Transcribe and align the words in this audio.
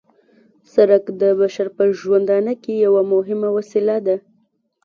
سرک 0.73 1.05
د 1.21 1.23
بشر 1.39 1.67
په 1.75 1.83
ژوندانه 1.99 2.53
کې 2.63 2.73
یوه 2.85 3.01
مهمه 3.13 3.49
وسیله 3.57 3.97
ده 4.05 4.17